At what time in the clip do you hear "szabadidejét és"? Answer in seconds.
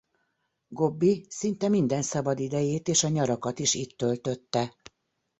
2.01-3.03